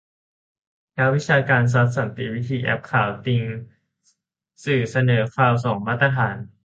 [0.97, 3.43] นักวิชาการซัด สันติวิธี-แอ๊บขาว ติง
[4.63, 6.37] สื่อเสนอข่าวสองมาตรฐาน